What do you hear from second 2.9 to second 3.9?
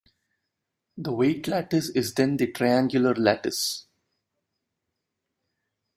lattice.